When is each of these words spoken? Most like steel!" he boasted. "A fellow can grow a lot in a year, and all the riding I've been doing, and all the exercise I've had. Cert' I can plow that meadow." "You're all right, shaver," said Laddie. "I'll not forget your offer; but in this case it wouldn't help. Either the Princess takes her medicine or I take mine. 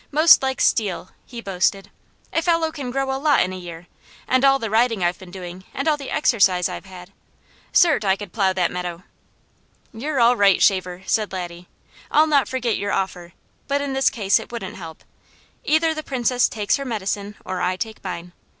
Most 0.11 0.41
like 0.41 0.59
steel!" 0.61 1.11
he 1.27 1.41
boasted. 1.41 1.91
"A 2.33 2.41
fellow 2.41 2.71
can 2.71 2.89
grow 2.89 3.13
a 3.15 3.21
lot 3.21 3.43
in 3.43 3.53
a 3.53 3.55
year, 3.55 3.85
and 4.27 4.43
all 4.43 4.57
the 4.57 4.71
riding 4.71 5.03
I've 5.03 5.19
been 5.19 5.29
doing, 5.29 5.63
and 5.75 5.87
all 5.87 5.95
the 5.95 6.09
exercise 6.09 6.67
I've 6.67 6.85
had. 6.87 7.11
Cert' 7.71 8.03
I 8.03 8.15
can 8.15 8.31
plow 8.31 8.51
that 8.51 8.71
meadow." 8.71 9.03
"You're 9.93 10.19
all 10.19 10.35
right, 10.35 10.59
shaver," 10.59 11.03
said 11.05 11.31
Laddie. 11.31 11.67
"I'll 12.09 12.25
not 12.25 12.47
forget 12.49 12.77
your 12.77 12.91
offer; 12.91 13.33
but 13.67 13.79
in 13.79 13.93
this 13.93 14.09
case 14.09 14.39
it 14.39 14.51
wouldn't 14.51 14.77
help. 14.77 15.03
Either 15.65 15.93
the 15.93 16.01
Princess 16.01 16.49
takes 16.49 16.77
her 16.77 16.83
medicine 16.83 17.35
or 17.45 17.61
I 17.61 17.75
take 17.75 18.03
mine. 18.03 18.31